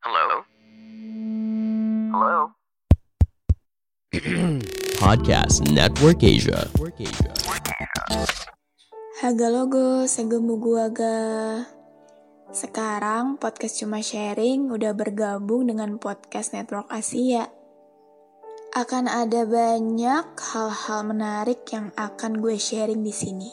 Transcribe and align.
Hello? 0.00 0.48
Hello? 2.08 2.56
Podcast 5.04 5.60
Network 5.68 6.24
Asia. 6.24 6.64
Haga 9.20 9.48
logo, 9.52 10.08
segemu 10.08 10.56
gua 10.56 10.88
ga. 10.88 11.20
Sekarang 12.48 13.36
podcast 13.36 13.84
cuma 13.84 14.00
sharing 14.00 14.72
udah 14.72 14.96
bergabung 14.96 15.68
dengan 15.68 16.00
podcast 16.00 16.56
Network 16.56 16.88
Asia. 16.88 17.52
Akan 18.72 19.04
ada 19.04 19.44
banyak 19.44 20.32
hal-hal 20.32 21.00
menarik 21.04 21.68
yang 21.76 21.92
akan 21.92 22.40
gue 22.40 22.56
sharing 22.56 23.04
di 23.04 23.12
sini. 23.12 23.52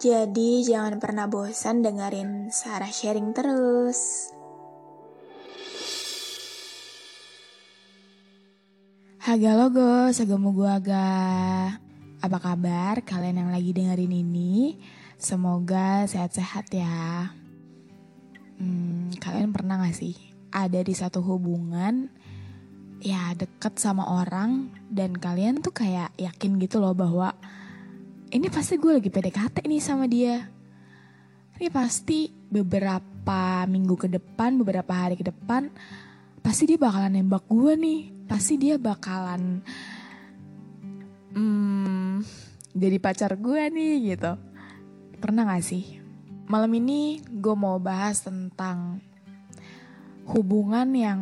Jadi 0.00 0.64
jangan 0.64 0.96
pernah 0.96 1.28
bosan 1.28 1.84
dengerin 1.84 2.48
Sarah 2.48 2.88
sharing 2.88 3.36
terus. 3.36 4.39
Haga 9.20 9.52
logo, 9.52 10.08
segemu 10.16 10.48
gua 10.56 10.80
ga. 10.80 11.12
Apa 12.24 12.40
kabar 12.40 13.04
kalian 13.04 13.44
yang 13.44 13.50
lagi 13.52 13.76
dengerin 13.76 14.16
ini? 14.16 14.80
Semoga 15.20 16.08
sehat-sehat 16.08 16.72
ya. 16.72 17.28
Hmm, 18.56 19.12
kalian 19.20 19.52
pernah 19.52 19.76
gak 19.84 19.92
sih 19.92 20.16
ada 20.48 20.80
di 20.80 20.96
satu 20.96 21.20
hubungan 21.20 22.08
ya 23.04 23.36
deket 23.36 23.76
sama 23.76 24.08
orang 24.08 24.72
dan 24.88 25.12
kalian 25.12 25.60
tuh 25.60 25.76
kayak 25.76 26.16
yakin 26.16 26.56
gitu 26.56 26.80
loh 26.80 26.96
bahwa 26.96 27.36
ini 28.32 28.48
pasti 28.48 28.80
gue 28.80 29.04
lagi 29.04 29.12
PDKT 29.12 29.68
nih 29.68 29.84
sama 29.84 30.08
dia. 30.08 30.48
Ini 31.60 31.68
pasti 31.68 32.32
beberapa 32.48 33.68
minggu 33.68 34.00
ke 34.00 34.08
depan, 34.08 34.56
beberapa 34.56 34.96
hari 34.96 35.20
ke 35.20 35.28
depan, 35.28 35.68
pasti 36.40 36.72
dia 36.72 36.80
bakalan 36.80 37.20
nembak 37.20 37.44
gue 37.52 37.76
nih. 37.76 38.19
Pasti 38.30 38.54
dia 38.54 38.78
bakalan 38.78 39.58
hmm, 41.34 42.22
jadi 42.70 42.96
pacar 43.02 43.34
gue 43.34 43.62
nih 43.74 44.14
gitu. 44.14 44.38
Pernah 45.18 45.50
gak 45.50 45.66
sih? 45.66 45.98
Malam 46.46 46.70
ini 46.78 47.18
gue 47.26 47.54
mau 47.58 47.82
bahas 47.82 48.22
tentang 48.22 49.02
hubungan 50.30 50.86
yang 50.94 51.20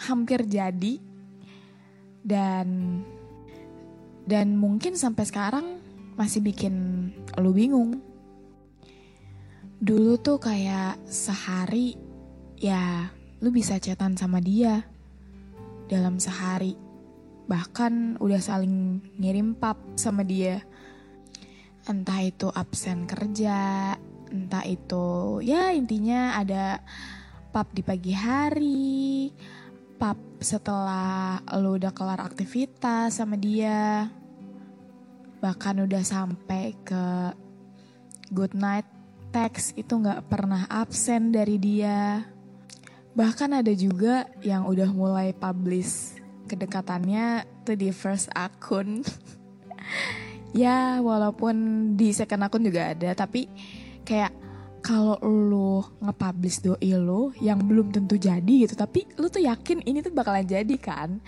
hampir 0.00 0.44
jadi 0.48 1.00
dan 2.24 3.00
dan 4.24 4.56
mungkin 4.56 4.96
sampai 4.96 5.24
sekarang 5.28 5.66
masih 6.16 6.40
bikin 6.40 6.74
lu 7.36 7.52
bingung. 7.52 8.00
Dulu 9.76 10.16
tuh 10.16 10.40
kayak 10.40 10.96
sehari 11.04 11.92
ya 12.56 13.12
lu 13.44 13.52
bisa 13.52 13.76
chatan 13.76 14.16
sama 14.16 14.40
dia 14.40 14.95
dalam 15.86 16.18
sehari. 16.18 16.74
Bahkan 17.46 18.18
udah 18.18 18.40
saling 18.42 19.02
ngirim 19.18 19.54
pap 19.54 19.78
sama 19.94 20.26
dia. 20.26 20.62
Entah 21.86 22.18
itu 22.26 22.50
absen 22.50 23.06
kerja, 23.06 23.94
entah 24.34 24.66
itu 24.66 25.38
ya 25.46 25.70
intinya 25.70 26.34
ada 26.34 26.82
pap 27.54 27.70
di 27.70 27.86
pagi 27.86 28.10
hari, 28.10 29.30
pap 29.96 30.18
setelah 30.42 31.40
lu 31.62 31.78
udah 31.78 31.94
kelar 31.94 32.18
aktivitas 32.20 33.22
sama 33.22 33.38
dia. 33.38 34.10
Bahkan 35.38 35.86
udah 35.86 36.02
sampai 36.02 36.74
ke 36.82 37.04
good 38.34 38.52
night 38.58 38.84
text 39.30 39.78
itu 39.78 39.94
nggak 39.94 40.26
pernah 40.26 40.66
absen 40.66 41.30
dari 41.30 41.56
dia. 41.62 42.26
Bahkan 43.16 43.64
ada 43.64 43.72
juga 43.72 44.28
yang 44.44 44.68
udah 44.68 44.92
mulai 44.92 45.32
publish 45.32 46.20
kedekatannya 46.46 47.48
tuh 47.64 47.74
di 47.74 47.88
first 47.90 48.28
akun. 48.36 49.00
ya 50.56 51.04
walaupun 51.04 51.56
di 52.00 52.16
second 52.16 52.48
akun 52.48 52.64
juga 52.64 52.96
ada 52.96 53.12
tapi 53.12 53.44
kayak 54.08 54.32
kalau 54.80 55.20
lu 55.20 55.84
nge-publish 56.00 56.64
doi 56.64 56.94
lu 56.96 57.34
yang 57.42 57.60
belum 57.60 57.92
tentu 57.92 58.16
jadi 58.16 58.64
gitu 58.64 58.72
tapi 58.72 59.04
lu 59.20 59.28
tuh 59.28 59.44
yakin 59.44 59.84
ini 59.84 60.00
tuh 60.00 60.14
bakalan 60.16 60.48
jadi 60.48 60.76
kan 60.80 61.20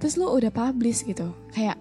terus 0.00 0.16
lu 0.16 0.32
udah 0.32 0.48
publish 0.48 1.04
gitu 1.04 1.34
kayak 1.52 1.76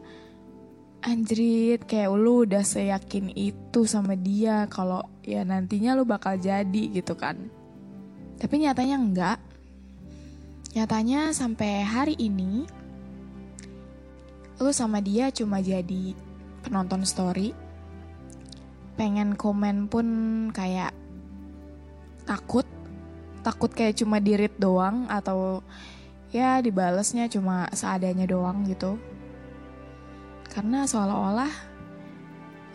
anjrit 1.05 1.79
kayak 1.87 2.11
lu 2.11 2.43
udah 2.43 2.65
seyakin 2.65 3.31
itu 3.31 3.87
sama 3.87 4.19
dia 4.19 4.67
kalau 4.67 5.05
ya 5.23 5.47
nantinya 5.47 5.95
lu 5.95 6.03
bakal 6.03 6.35
jadi 6.35 6.83
gitu 6.91 7.15
kan 7.15 7.47
tapi 8.43 8.59
nyatanya 8.59 8.99
enggak. 8.99 9.39
Nyatanya 10.75 11.31
sampai 11.31 11.79
hari 11.79 12.19
ini 12.19 12.67
lu 14.59 14.67
sama 14.75 14.99
dia 14.99 15.31
cuma 15.31 15.63
jadi 15.63 16.11
penonton 16.59 17.07
story. 17.07 17.55
Pengen 18.99 19.39
komen 19.39 19.87
pun 19.87 20.07
kayak 20.51 20.91
takut. 22.27 22.67
Takut 23.47 23.71
kayak 23.71 23.95
cuma 24.03 24.19
di 24.19 24.35
read 24.35 24.59
doang 24.59 25.07
atau 25.07 25.63
ya 26.35 26.59
dibalesnya 26.59 27.31
cuma 27.31 27.71
seadanya 27.71 28.27
doang 28.27 28.67
gitu. 28.67 28.99
Karena 30.51 30.83
seolah-olah 30.83 31.53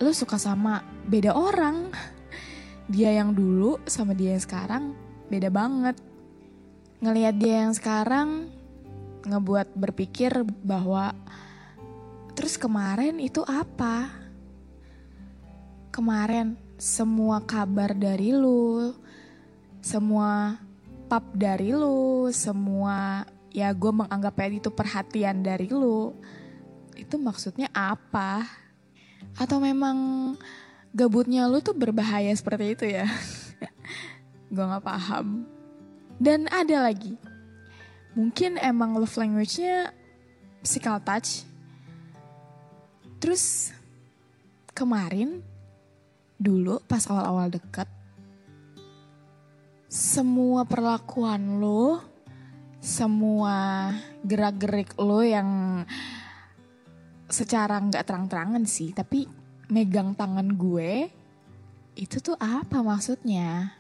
lu 0.01 0.17
suka 0.17 0.41
sama 0.41 0.81
beda 1.05 1.37
orang. 1.37 1.93
Dia 2.89 3.21
yang 3.21 3.37
dulu 3.37 3.77
sama 3.85 4.17
dia 4.17 4.33
yang 4.33 4.41
sekarang 4.41 5.08
beda 5.29 5.53
banget 5.53 5.97
ngelihat 7.05 7.35
dia 7.39 7.57
yang 7.69 7.75
sekarang 7.77 8.49
ngebuat 9.29 9.77
berpikir 9.77 10.33
bahwa 10.65 11.13
terus 12.33 12.57
kemarin 12.57 13.21
itu 13.21 13.45
apa 13.45 14.09
kemarin 15.93 16.57
semua 16.81 17.45
kabar 17.45 17.93
dari 17.95 18.33
lu 18.33 18.97
semua 19.79 20.59
pap 21.09 21.25
dari 21.33 21.73
lu, 21.73 22.29
semua 22.29 23.25
ya 23.49 23.73
gue 23.73 23.89
menganggapnya 23.89 24.61
itu 24.61 24.69
perhatian 24.69 25.41
dari 25.41 25.73
lu, 25.73 26.13
itu 26.95 27.17
maksudnya 27.17 27.73
apa? 27.73 28.45
Atau 29.41 29.57
memang 29.59 29.97
gabutnya 30.93 31.49
lu 31.49 31.65
tuh 31.65 31.73
berbahaya 31.73 32.29
seperti 32.37 32.77
itu 32.77 32.85
ya? 32.85 33.09
gue 34.49 34.65
gak 34.65 34.85
paham. 34.85 35.45
Dan 36.19 36.51
ada 36.51 36.91
lagi, 36.91 37.15
mungkin 38.19 38.59
emang 38.59 38.99
love 38.99 39.15
language-nya 39.15 39.95
physical 40.67 40.99
touch. 40.99 41.47
Terus 43.23 43.71
kemarin, 44.75 45.43
dulu 46.35 46.83
pas 46.91 47.07
awal-awal 47.07 47.55
deket, 47.55 47.87
semua 49.87 50.67
perlakuan 50.67 51.63
lo, 51.63 52.03
semua 52.79 53.89
gerak-gerik 54.27 54.99
lo 54.99 55.23
yang 55.23 55.83
secara 57.29 57.79
nggak 57.79 58.05
terang-terangan 58.07 58.65
sih, 58.67 58.91
tapi 58.91 59.27
megang 59.69 60.15
tangan 60.19 60.49
gue, 60.55 61.11
itu 61.99 62.17
tuh 62.23 62.39
apa 62.39 62.81
maksudnya? 62.81 63.75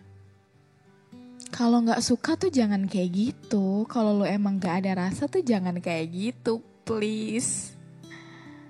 Kalau 1.58 1.82
nggak 1.82 2.06
suka 2.06 2.38
tuh 2.38 2.54
jangan 2.54 2.86
kayak 2.86 3.10
gitu. 3.10 3.82
Kalau 3.90 4.22
lo 4.22 4.22
emang 4.22 4.62
nggak 4.62 4.86
ada 4.86 5.10
rasa 5.10 5.26
tuh 5.26 5.42
jangan 5.42 5.82
kayak 5.82 6.06
gitu, 6.14 6.62
please. 6.86 7.74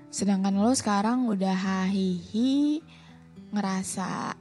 Sedangkan 0.09 0.57
lo 0.57 0.73
sekarang 0.73 1.29
udah 1.29 1.53
hahihi, 1.53 2.81
ngerasa 3.53 4.33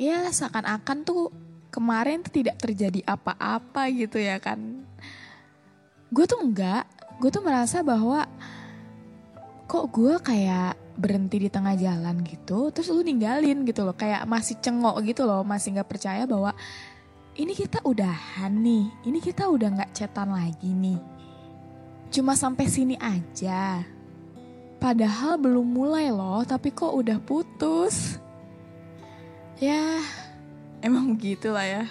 ya 0.00 0.24
seakan-akan 0.24 1.04
tuh 1.04 1.28
kemarin 1.68 2.24
tuh 2.24 2.32
tidak 2.40 2.56
terjadi 2.64 3.04
apa-apa 3.04 3.92
gitu 3.92 4.16
ya 4.16 4.40
kan. 4.40 4.88
Gue 6.08 6.24
tuh 6.24 6.40
enggak, 6.40 6.88
gue 7.20 7.28
tuh 7.28 7.44
merasa 7.44 7.84
bahwa 7.84 8.24
kok 9.68 9.92
gue 9.92 10.16
kayak 10.16 10.80
berhenti 10.96 11.44
di 11.44 11.48
tengah 11.48 11.76
jalan 11.76 12.20
gitu 12.24 12.68
terus 12.68 12.92
lu 12.92 13.00
ninggalin 13.00 13.64
gitu 13.64 13.80
loh 13.84 13.96
kayak 13.96 14.28
masih 14.28 14.60
cengok 14.60 15.00
gitu 15.08 15.24
loh 15.24 15.40
masih 15.40 15.72
nggak 15.72 15.88
percaya 15.88 16.28
bahwa 16.28 16.52
ini 17.32 17.52
kita 17.56 17.80
udahan 17.88 18.52
nih. 18.52 18.92
Ini 19.08 19.18
kita 19.20 19.48
udah 19.48 19.68
nggak 19.72 19.92
cetan 19.96 20.36
lagi 20.36 20.68
nih. 20.68 21.00
Cuma 22.12 22.36
sampai 22.36 22.68
sini 22.68 22.96
aja. 23.00 23.80
Padahal 24.76 25.40
belum 25.40 25.64
mulai 25.64 26.12
loh 26.12 26.44
tapi 26.44 26.74
kok 26.74 26.92
udah 26.92 27.16
putus. 27.24 28.20
Ya 29.56 30.02
emang 30.84 31.16
gitu 31.16 31.56
lah 31.56 31.64
ya. 31.64 31.84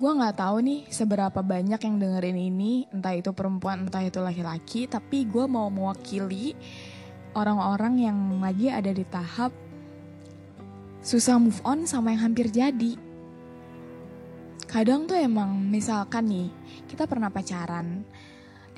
Gue 0.00 0.16
nggak 0.16 0.40
tahu 0.40 0.64
nih 0.64 0.80
seberapa 0.88 1.44
banyak 1.44 1.78
yang 1.78 1.96
dengerin 2.00 2.38
ini. 2.40 2.88
Entah 2.90 3.14
itu 3.14 3.30
perempuan 3.30 3.86
entah 3.86 4.02
itu 4.02 4.18
laki-laki. 4.18 4.90
Tapi 4.90 5.28
gue 5.30 5.44
mau 5.46 5.70
mewakili 5.70 6.58
orang-orang 7.38 8.02
yang 8.02 8.18
lagi 8.42 8.66
ada 8.66 8.90
di 8.90 9.06
tahap 9.06 9.54
susah 11.00 11.40
move 11.40 11.60
on 11.62 11.86
sama 11.86 12.16
yang 12.16 12.32
hampir 12.32 12.50
jadi. 12.50 13.09
Kadang 14.70 15.10
tuh 15.10 15.18
emang 15.18 15.50
misalkan 15.66 16.30
nih, 16.30 16.48
kita 16.86 17.10
pernah 17.10 17.26
pacaran 17.26 18.06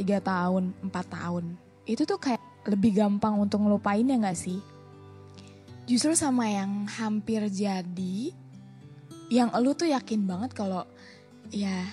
3 0.00 0.24
tahun, 0.24 0.72
4 0.88 0.88
tahun. 0.88 1.44
Itu 1.84 2.08
tuh 2.08 2.16
kayak 2.16 2.40
lebih 2.64 2.96
gampang 2.96 3.36
untuk 3.36 3.60
ngelupain 3.60 4.08
ya 4.08 4.16
gak 4.16 4.40
sih? 4.40 4.56
Justru 5.84 6.16
sama 6.16 6.48
yang 6.48 6.88
hampir 6.88 7.44
jadi, 7.52 8.32
yang 9.28 9.52
lu 9.60 9.76
tuh 9.76 9.92
yakin 9.92 10.24
banget 10.24 10.56
kalau 10.56 10.88
ya 11.52 11.84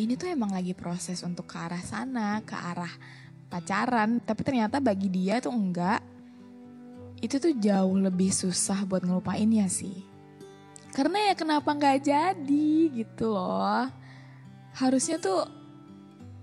ini 0.00 0.16
tuh 0.16 0.32
emang 0.32 0.56
lagi 0.56 0.72
proses 0.72 1.20
untuk 1.20 1.44
ke 1.44 1.60
arah 1.60 1.84
sana, 1.84 2.40
ke 2.40 2.56
arah 2.56 2.92
pacaran 3.46 4.18
tapi 4.22 4.42
ternyata 4.42 4.82
bagi 4.82 5.06
dia 5.06 5.38
tuh 5.38 5.54
enggak 5.54 6.02
itu 7.22 7.38
tuh 7.40 7.54
jauh 7.56 7.96
lebih 7.96 8.28
susah 8.28 8.84
buat 8.84 9.06
ngelupainnya 9.06 9.70
sih 9.70 10.15
karena 10.96 11.28
ya 11.28 11.34
kenapa 11.36 11.76
nggak 11.76 12.08
jadi 12.08 12.72
gitu 12.88 13.36
loh. 13.36 13.84
Harusnya 14.72 15.20
tuh 15.20 15.44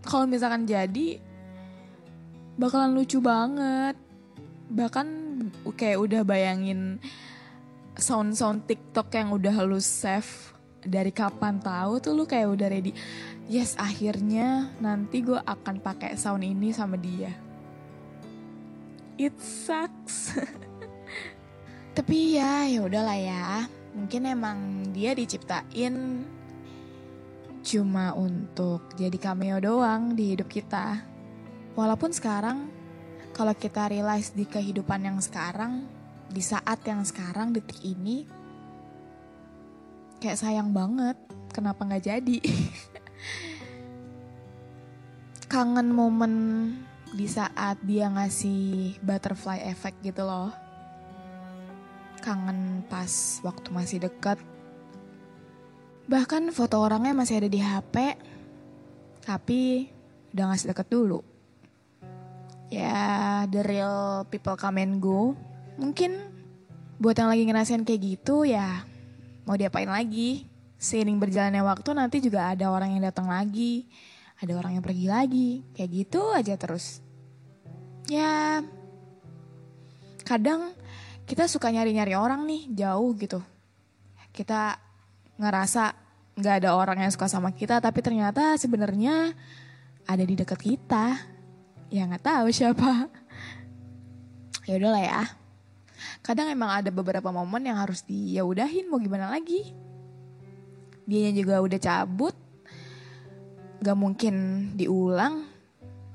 kalau 0.06 0.30
misalkan 0.30 0.70
jadi 0.70 1.18
bakalan 2.62 2.94
lucu 2.94 3.18
banget. 3.18 3.98
Bahkan 4.70 5.08
kayak 5.74 5.98
udah 5.98 6.22
bayangin 6.22 7.02
sound-sound 7.98 8.70
TikTok 8.70 9.10
yang 9.18 9.34
udah 9.34 9.58
lu 9.66 9.82
save 9.82 10.54
dari 10.86 11.10
kapan 11.10 11.58
tahu 11.58 11.98
tuh 11.98 12.14
lu 12.14 12.30
kayak 12.30 12.54
udah 12.54 12.70
ready. 12.70 12.94
Yes 13.50 13.74
akhirnya 13.74 14.70
nanti 14.78 15.26
gue 15.26 15.42
akan 15.42 15.82
pakai 15.82 16.14
sound 16.14 16.46
ini 16.46 16.70
sama 16.70 16.94
dia. 16.94 17.34
It 19.18 19.34
sucks. 19.42 20.38
Tapi 21.98 22.38
ya 22.38 22.70
ya 22.70 22.86
udahlah 22.86 23.18
ya 23.18 23.66
mungkin 23.94 24.26
emang 24.26 24.90
dia 24.92 25.14
diciptain 25.14 26.26
cuma 27.64 28.12
untuk 28.12 28.92
jadi 29.00 29.16
cameo 29.16 29.58
doang 29.64 30.18
di 30.18 30.36
hidup 30.36 30.52
kita. 30.52 31.00
Walaupun 31.74 32.12
sekarang 32.12 32.68
kalau 33.34 33.56
kita 33.56 33.90
realize 33.90 34.36
di 34.36 34.46
kehidupan 34.46 35.08
yang 35.08 35.18
sekarang 35.24 35.88
di 36.30 36.44
saat 36.44 36.84
yang 36.86 37.02
sekarang 37.08 37.56
detik 37.56 37.80
ini 37.82 38.28
kayak 40.20 40.38
sayang 40.38 40.76
banget. 40.76 41.16
Kenapa 41.54 41.86
nggak 41.86 42.04
jadi? 42.04 42.38
Kangen 45.52 45.94
momen 45.94 46.34
di 47.14 47.30
saat 47.30 47.78
dia 47.86 48.10
ngasih 48.10 48.98
butterfly 49.06 49.62
effect 49.70 50.02
gitu 50.02 50.26
loh. 50.26 50.50
Kangen 52.22 52.86
pas 52.92 53.42
waktu 53.42 53.70
masih 53.72 53.98
deket. 54.04 54.38
Bahkan 56.06 56.52
foto 56.52 56.84
orangnya 56.84 57.16
masih 57.16 57.40
ada 57.40 57.50
di 57.50 57.64
HP, 57.64 57.96
tapi 59.24 59.90
udah 60.36 60.52
ngasih 60.52 60.76
deket 60.76 60.88
dulu. 60.92 61.24
Ya, 62.68 63.46
the 63.48 63.62
real 63.64 64.28
people 64.28 64.60
come 64.60 64.84
and 64.84 65.00
go. 65.00 65.34
Mungkin 65.80 66.20
buat 67.00 67.18
yang 67.18 67.32
lagi 67.32 67.44
ngerasain 67.48 67.88
kayak 67.88 68.02
gitu 68.02 68.46
ya 68.46 68.86
mau 69.48 69.56
diapain 69.56 69.90
lagi. 69.90 70.46
Seiring 70.84 71.16
berjalannya 71.16 71.64
waktu 71.64 71.96
nanti 71.96 72.20
juga 72.20 72.52
ada 72.52 72.68
orang 72.68 73.00
yang 73.00 73.08
datang 73.08 73.32
lagi 73.32 73.88
ada 74.44 74.60
orang 74.60 74.76
yang 74.76 74.84
pergi 74.84 75.08
lagi 75.08 75.50
kayak 75.72 75.90
gitu 76.04 76.22
aja 76.36 76.60
terus 76.60 77.00
ya 78.12 78.60
kadang 80.28 80.76
kita 81.24 81.48
suka 81.48 81.72
nyari-nyari 81.72 82.14
orang 82.16 82.44
nih 82.44 82.72
jauh 82.74 83.12
gitu. 83.16 83.40
Kita 84.36 84.76
ngerasa 85.40 85.96
nggak 86.34 86.56
ada 86.66 86.70
orang 86.74 87.06
yang 87.06 87.12
suka 87.14 87.30
sama 87.30 87.54
kita 87.54 87.78
tapi 87.78 88.02
ternyata 88.02 88.58
sebenarnya 88.58 89.32
ada 90.04 90.24
di 90.24 90.36
dekat 90.36 90.60
kita. 90.60 91.18
Ya 91.94 92.04
nggak 92.10 92.24
tahu 92.24 92.48
siapa. 92.52 92.92
Ya 94.64 94.80
udahlah 94.80 95.04
ya. 95.04 95.24
Kadang 96.24 96.48
emang 96.48 96.72
ada 96.72 96.88
beberapa 96.88 97.36
momen 97.36 97.68
yang 97.68 97.76
harus 97.76 98.00
diyaudahin 98.08 98.88
mau 98.88 98.96
gimana 98.96 99.28
lagi? 99.28 99.76
Dianya 101.04 101.36
juga 101.36 101.60
udah 101.60 101.80
cabut. 101.84 102.32
Gak 103.84 103.98
mungkin 104.00 104.36
diulang. 104.80 105.44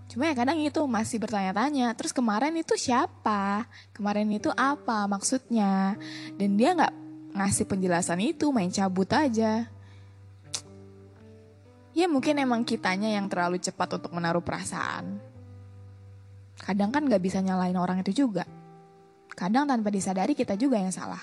Cuma 0.08 0.24
ya 0.24 0.34
kadang 0.34 0.56
itu 0.56 0.80
masih 0.88 1.20
bertanya-tanya. 1.20 1.92
Terus 1.92 2.16
kemarin 2.16 2.56
itu 2.56 2.74
siapa? 2.80 3.68
Kemarin 3.92 4.32
itu 4.32 4.48
apa 4.56 5.04
maksudnya? 5.04 6.00
Dan 6.40 6.56
dia 6.56 6.72
gak 6.72 6.94
ngasih 7.36 7.68
penjelasan 7.68 8.24
itu, 8.24 8.48
main 8.48 8.72
cabut 8.72 9.06
aja. 9.12 9.68
Ya 11.92 12.06
mungkin 12.08 12.40
emang 12.40 12.64
kitanya 12.64 13.12
yang 13.12 13.28
terlalu 13.28 13.60
cepat 13.60 14.00
untuk 14.00 14.16
menaruh 14.16 14.40
perasaan. 14.40 15.20
Kadang 16.56 16.88
kan 16.88 17.04
gak 17.04 17.20
bisa 17.20 17.44
nyalain 17.44 17.76
orang 17.76 18.00
itu 18.00 18.24
juga. 18.24 18.48
Kadang 19.36 19.68
tanpa 19.68 19.92
disadari 19.92 20.32
kita 20.32 20.56
juga 20.56 20.80
yang 20.80 20.90
salah. 20.90 21.20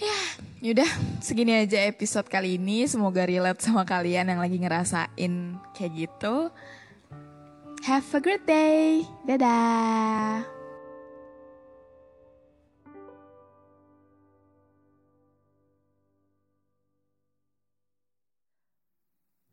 Ya, 0.00 0.20
yaudah 0.64 0.88
segini 1.20 1.52
aja 1.52 1.80
episode 1.84 2.28
kali 2.28 2.60
ini. 2.60 2.84
Semoga 2.84 3.24
relate 3.24 3.64
sama 3.64 3.88
kalian 3.88 4.32
yang 4.32 4.40
lagi 4.40 4.56
ngerasain 4.60 5.56
kayak 5.76 5.92
gitu. 5.96 6.48
Have 7.90 8.06
a 8.14 8.22
great 8.22 8.46
day. 8.46 9.02
Dadah. 9.26 10.46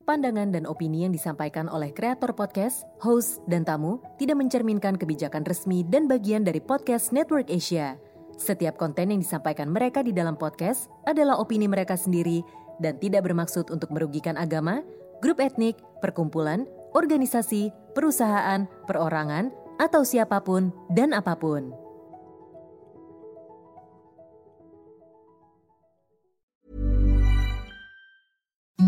Pandangan 0.05 0.53
dan 0.53 0.69
opini 0.69 1.09
yang 1.09 1.17
disampaikan 1.17 1.65
oleh 1.65 1.89
kreator 1.89 2.37
podcast, 2.37 2.85
host, 3.01 3.41
dan 3.49 3.65
tamu 3.65 4.05
tidak 4.21 4.37
mencerminkan 4.37 5.01
kebijakan 5.01 5.41
resmi 5.41 5.81
dan 5.89 6.05
bagian 6.05 6.45
dari 6.45 6.61
podcast 6.61 7.09
Network 7.09 7.49
Asia. 7.49 7.97
Setiap 8.37 8.77
konten 8.77 9.17
yang 9.17 9.17
disampaikan 9.17 9.73
mereka 9.73 10.05
di 10.05 10.13
dalam 10.13 10.37
podcast 10.37 10.93
adalah 11.09 11.41
opini 11.41 11.65
mereka 11.65 11.97
sendiri 11.97 12.45
dan 12.77 13.01
tidak 13.01 13.25
bermaksud 13.25 13.73
untuk 13.73 13.89
merugikan 13.89 14.37
agama, 14.37 14.85
grup 15.25 15.41
etnik, 15.41 15.73
perkumpulan, 16.05 16.69
organisasi, 16.97 17.69
perusahaan, 17.93 18.65
perorangan, 18.89 19.53
atau 19.77 20.01
siapa 20.01 20.41
pun 20.41 20.73
dan 20.89 21.13
apa 21.13 21.37
pun. 21.37 21.69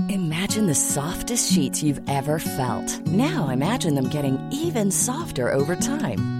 Imagine 0.10 0.66
the 0.66 0.74
softest 0.74 1.54
sheets 1.54 1.86
you've 1.86 2.02
ever 2.10 2.42
felt. 2.42 2.90
Now 3.06 3.54
imagine 3.54 3.94
them 3.94 4.10
getting 4.10 4.42
even 4.50 4.90
softer 4.90 5.54
over 5.54 5.78
time. 5.78 6.39